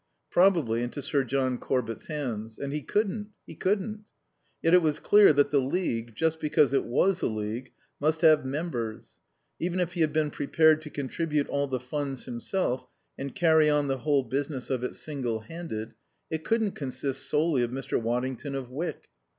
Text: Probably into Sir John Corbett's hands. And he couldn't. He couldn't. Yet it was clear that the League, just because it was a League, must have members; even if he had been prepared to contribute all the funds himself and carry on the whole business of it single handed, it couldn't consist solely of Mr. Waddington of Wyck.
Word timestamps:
Probably 0.31 0.81
into 0.81 0.99
Sir 0.99 1.23
John 1.23 1.59
Corbett's 1.59 2.07
hands. 2.07 2.57
And 2.57 2.73
he 2.73 2.81
couldn't. 2.81 3.29
He 3.45 3.53
couldn't. 3.53 4.03
Yet 4.63 4.73
it 4.73 4.81
was 4.81 4.97
clear 4.99 5.31
that 5.33 5.51
the 5.51 5.59
League, 5.61 6.15
just 6.15 6.39
because 6.39 6.73
it 6.73 6.85
was 6.85 7.21
a 7.21 7.27
League, 7.27 7.71
must 7.99 8.21
have 8.21 8.43
members; 8.43 9.19
even 9.59 9.79
if 9.79 9.93
he 9.93 10.01
had 10.01 10.11
been 10.11 10.31
prepared 10.31 10.81
to 10.81 10.89
contribute 10.89 11.47
all 11.49 11.67
the 11.67 11.79
funds 11.79 12.25
himself 12.25 12.87
and 13.15 13.35
carry 13.35 13.69
on 13.69 13.85
the 13.89 13.99
whole 13.99 14.23
business 14.23 14.71
of 14.71 14.83
it 14.83 14.95
single 14.95 15.41
handed, 15.41 15.93
it 16.31 16.43
couldn't 16.43 16.71
consist 16.71 17.29
solely 17.29 17.61
of 17.61 17.69
Mr. 17.69 18.01
Waddington 18.01 18.55
of 18.55 18.71
Wyck. 18.71 19.07